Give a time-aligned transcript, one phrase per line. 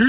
[0.00, 0.06] 今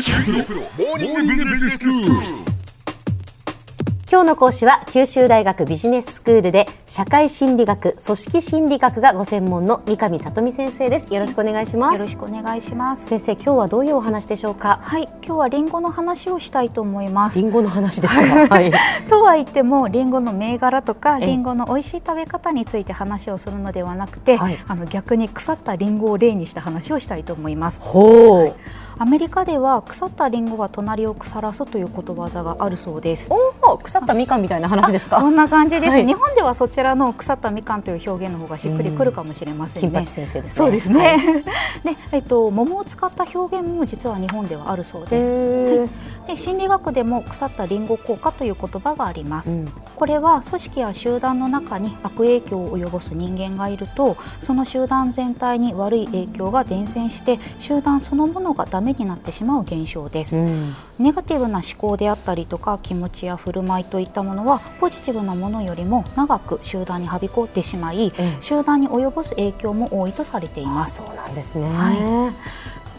[4.21, 11.13] 日の講師は九州大学ビジネススクールで社会心理学組織心理学がご専門の三上里美先生です。
[11.13, 11.93] よろしくお願いします。
[11.93, 13.05] よろしくお願いします。
[13.05, 14.79] 先生今日はどういうお話でしょうか？
[14.81, 15.03] はい。
[15.23, 17.37] 今日はリンゴの話をしたいと思います。
[17.37, 18.15] リンゴの話です
[18.47, 18.47] か？
[18.55, 18.71] はい。
[19.07, 24.57] とは言ってもリンゴの銘柄とかリンゴの美味しい食べ方について話をするのではなくて、はい。
[24.67, 27.83] あの逆に腐ったリンゴを例にした話をしたいと思います。
[27.83, 28.55] ほう、
[28.97, 33.29] アメリカでは腐ったリンゴは隣を腐らすということわざがあるそうです。
[33.31, 35.19] おお腐ったみかんみたいな話ですか？
[35.19, 36.07] そんな感じです、はい。
[36.07, 40.99] 日本ではそちらの腐ったみかんという表現の方がしっくりくるかもしれませんね金八先生ですねそうですね。
[40.99, 45.31] はいで、 えっと桃を使った表現も実は日本ではあるそうです。
[45.31, 45.89] はい
[46.27, 49.55] で心理学でも腐ったリンゴ効果という言葉があります。
[49.55, 49.67] うん
[49.99, 60.37] これは組織や集団の中に悪影響を及ぼす人間がいるとその集団全体に悪い影響が伝染して集団そのものがダメになってしまう現象です。
[60.37, 68.37] うんネガティブな思考であったりとか気持ちや振る舞いといったものはポジティブなものよりも長く集団にはびこってしまい、ええ。
[68.39, 70.97] 集団に及ぼす影響も多いとされています。
[70.97, 72.31] そうなんですね、は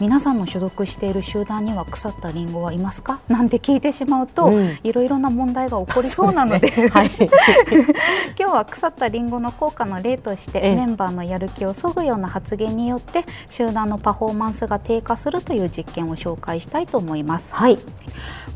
[0.01, 3.19] 皆さんの所属している集団には腐ったリンゴはいますか？
[3.29, 4.79] なんて聞いてしまうと、うん。
[4.83, 6.71] いろいろな問題が起こりそうなので。
[6.71, 6.87] ね。
[6.87, 7.11] はい。
[8.37, 10.75] 今日は腐ったリンゴの効果の例として、ええ。
[10.75, 17.53] メンバーのやる気をそぐような発言によって集団のパフォーマンスが低下するという実験を紹介したいと思います。
[17.53, 17.77] はい、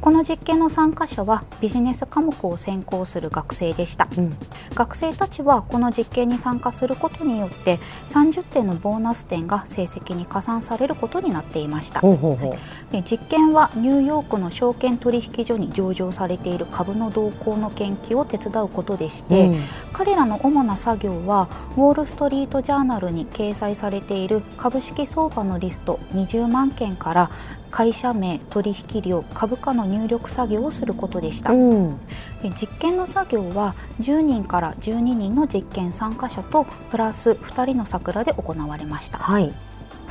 [0.06, 4.38] この実験の参加者はビジネス科目を専攻する学生でした、うん。
[4.76, 12.02] 学生たちはこの実験に参加することによって30点のボーナス点が成績に加算されることになっていました。
[12.02, 19.60] で実験はニューヨークの証券取引所に上場されている株の動向の研究を手伝うことでして、うん。
[19.92, 21.48] 彼らの主な作業は
[21.78, 27.32] ウォール・ストリート・ジャーナルに掲載されている株式相場のリスト20万件から
[27.72, 31.98] 会社名取引量株価の入力作業をすることでした、うん。
[32.42, 39.18] で実験の作業は10人から12人の実験参加者とプラス2人の桜で行われました。
[39.18, 39.54] はい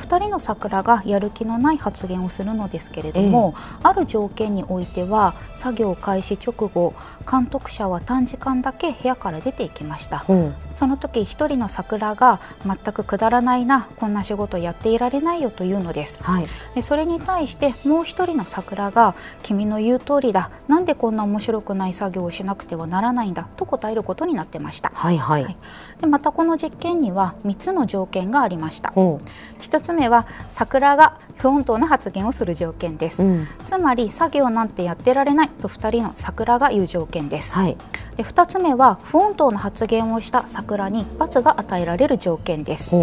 [0.05, 6.93] 2人の桜がやる気のない発言をするのですけれども、ある条件においては作業開始直後
[7.29, 10.33] 監督者は短時間だけ部屋から出ていきました、う。
[10.33, 16.21] んその時1人の桜が全くくだらないなこんな仕事やっていられないよというのです。
[16.21, 16.47] はい。
[16.75, 20.51] でそれに対してもう一人の桜が「君の言う通りだ。
[20.67, 24.91] なんでこんな面白くない作業をしなくてはならないんだ」と答えることになってました。
[24.93, 25.57] はいはい、はい。
[26.01, 28.91] でまたこの実験には3つの条件がありました。
[28.91, 29.21] ほ
[29.61, 33.47] 1つ目は桜が不穏当な発言をする条件です、ううん。
[33.65, 37.53] つまり作業なんてやってられないと2人の桜が言う条件です。
[37.53, 37.77] はい。
[38.15, 42.95] で2つ目は不穏当な発言をした桜に罰が与えられる条件です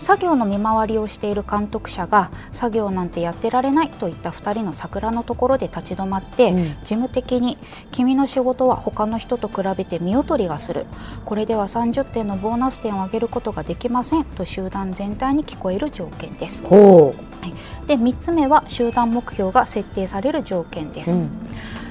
[0.00, 6.64] 作業の見回りをしている監督者が作業なんてやってられないといった2人の桜のところで立ち止まって、うん。
[6.80, 7.58] 事務的に
[7.90, 10.86] 君の仕事は他の人と比べて見劣りがする。
[11.24, 14.24] これでは30点のボーナス点を上げることができません。
[14.24, 16.62] と集団全体に聞こえる条件です。
[16.62, 17.14] ほ
[17.86, 21.30] で3つ目は集団目標が設定される条件です、ううん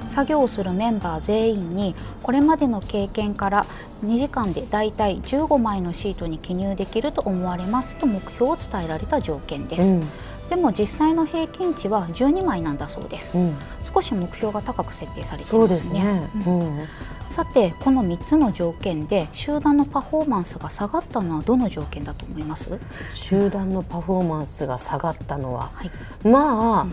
[0.07, 3.65] 作業をするメンバー全員にこれまでの経験から
[4.05, 10.07] 2時間でだいたい15枚のシートに記入できると思われますと目標を伝えられた条件です、うん。
[10.49, 13.55] でも実際の平均値は12枚なんだそうです、うん。
[13.81, 15.75] 少し目標が高く設定されていますね。
[15.75, 16.29] ですね。
[16.45, 16.79] うん。
[16.79, 16.87] うん
[17.27, 22.69] さてこの3つの条件で集団のパフォーマンスが下がったのはどの条件だと思います？
[23.13, 25.91] 集団のパフォーマンスが下がったのは、はい。
[26.27, 26.87] まあ、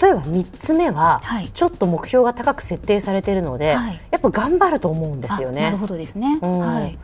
[0.00, 1.48] 例えば3つ目は、はい。
[1.50, 4.00] ちょっと目標が高く設定されているので、はい。
[4.10, 5.62] やっぱ頑張ると思うんですよね。
[5.62, 6.58] あなるほどですね、うん。
[6.60, 6.98] はい。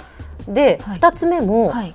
[0.49, 0.99] で、はい。
[0.99, 1.95] 2つ目も、はい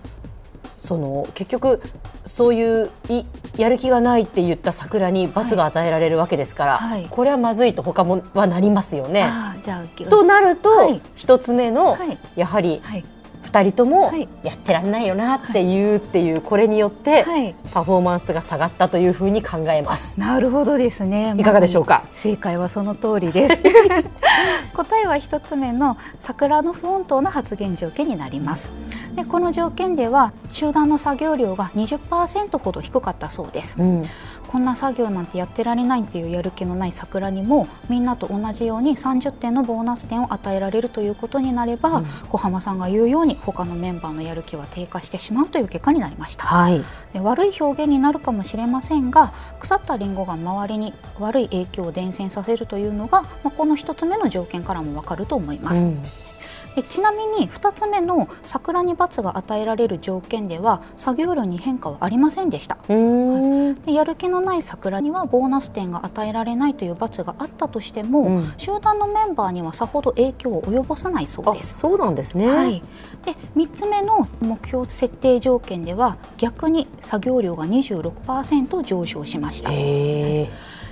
[0.82, 1.80] その結局
[2.26, 3.24] そういうい
[3.56, 7.08] やる気がないって言った桜に罰が与えられるわけですから、はい。
[7.08, 9.32] これはまずいと他もはなりますよね。
[9.64, 11.00] じゃあとなると、はい。
[11.18, 12.18] 1つ目の、はい。
[12.36, 13.06] やはりはい。
[13.44, 14.28] 2人ともはい。
[14.44, 17.54] やってらんないよなっていうっていうこれによって、はい。
[17.74, 20.20] パフォーマンスが下がったというふうに考えます。
[20.20, 21.36] なるほどですね。
[21.38, 22.06] いかがでしょうか？
[22.14, 23.62] 正解はその通りです。
[24.74, 28.70] 答えは一つ目の桜の不穏当な発言条件になります
[29.16, 33.76] でこの条件では集団の作業量が20%ほど低かったそうです。
[33.80, 34.06] うん。
[34.48, 42.06] こんな作業なんてやってられないっていうやる気のない桜にもみんなと同じように30点のボーナス点を与えられるということになれば、うん。
[42.30, 46.46] 小浜さんが言うように他のメンバーのやる気は低下してしまうという結果になりました。
[46.46, 46.84] はい、
[47.14, 55.82] で悪い表現になるかもしれませんが腐ったリンゴが周りに悪い影響を伝染させるというのが、まあ、この一つ目の条件からもわかると思います。
[55.82, 56.31] うん
[56.76, 62.78] でちなみに2つ目の桜に罰が与えられる条件では作業量に変化はありませんでした。
[62.88, 71.78] でやる気のない桜にはボーナス点が与えられないという罰があったとしても、うん、集団のメンバーにはさほど影響を及ぼさないそうです。
[71.78, 72.82] そうなんですね、はい、
[73.26, 79.72] で3つ目の目標設定条件では逆に作業量が26%上昇しました。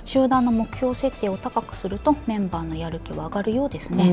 [0.04, 4.10] 集団の目標設定を高くするとメンバーのやる気は上がるようですね。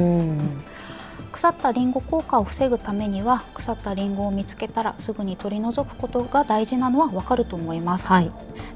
[1.38, 8.32] 腐ったリンゴ効果を防ぐためには腐ったリンゴを見つけたらすぐに取り除くことが大事なのはわかると思います、はい、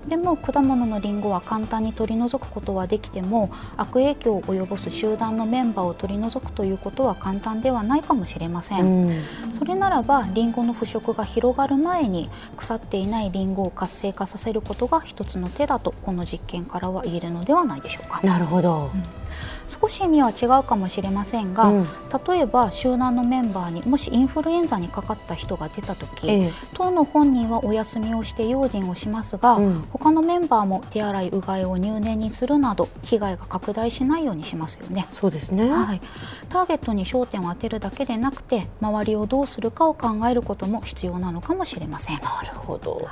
[0.07, 18.21] でも果物のリンゴは簡単に取り除くことはできても悪影響を及ぼす集団のメンバーを取り除くということは簡単ではないかもしれません、うん、それならばリンゴの腐食が広がる前に腐っていないリンゴを活性化させることが一つの手だとこの実験からは言えるのではないでしょうか。
[18.21, 19.20] なるほど、うん
[19.67, 21.87] 少し意味は違うかもしれませんが、うん、
[22.27, 35.07] 例えば集団のメンバーにもしインフルエンザにかかった人が出た時、ええ、当の本人はお休みをして用心をしますが、うん、他のメンバーも手洗いうがいを入念にするなど被害が拡大しないようにしますよね。
[35.11, 36.01] そうですね、はい、
[36.49, 42.19] ターゲットに焦点を当てるだけでなくて周りをどうするかを考えることも必要なのかもしれません。
[42.21, 43.05] なるほど、はい、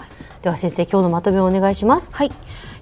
[0.43, 2.13] では先生今日のまとめをお願いします。
[2.13, 2.31] はい。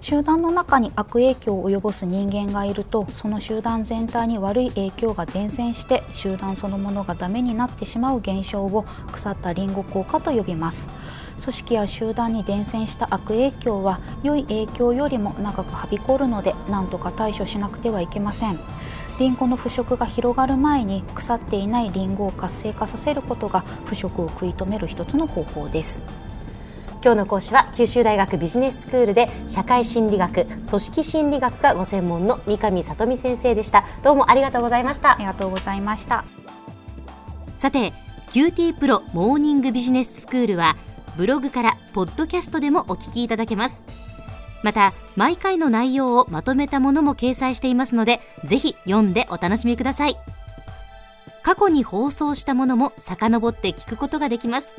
[0.02, 10.88] 集団の中に悪影響を及ぼす人間がいるとその集団全体に悪い影響が伝染して集団そのものがダメになってしまう現象を腐ったリンゴ効果と呼びます。
[11.42, 18.58] 組織や集団に伝染した悪影響は良い影響よりも長くはびこるので何とか対処しなくてはいけません。
[19.19, 26.26] リンゴの腐食が広がる前に腐っていないリンゴを活性化させることが腐食を食い止める一つの方法です。
[27.07, 33.86] 今日の講師は九州大学ビジネススクールで社会心理学組織心理学がご専門の三上里美先生でした。
[34.04, 35.13] どうもありがとうございました。
[35.13, 36.25] ありがとうございました。
[37.56, 37.94] さて
[38.31, 40.75] QT プロモーニングビジネススクールは
[41.15, 43.86] ブログからポッドキャストでもお聞きいただけます。
[44.62, 50.18] また毎回の内容をまとめたものも掲載していますのでぜひ読んでお楽しみください。
[51.42, 54.74] 過去に放送したものも遡って聞くことができます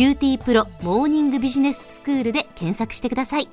[0.00, 3.50] QT プロモーニングビジネススクールで検索してください。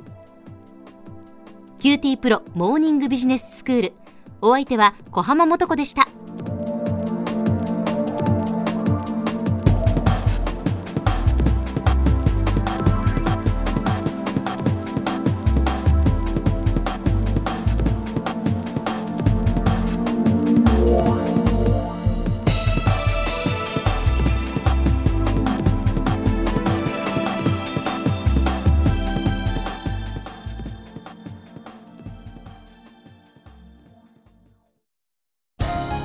[1.80, 3.94] QT プロモーニングビジネススクール。
[4.40, 6.08] お相手は小浜もとこでした。